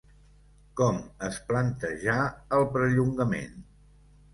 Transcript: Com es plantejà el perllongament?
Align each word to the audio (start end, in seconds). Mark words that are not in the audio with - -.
Com 0.81 0.97
es 1.29 1.39
plantejà 1.51 2.19
el 2.61 2.69
perllongament? 2.77 3.59